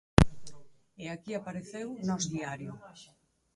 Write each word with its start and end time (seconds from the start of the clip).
E 1.03 1.05
aquí 1.15 1.31
apareceu 1.35 1.87
Nós 2.07 2.23
Diario. 2.33 2.71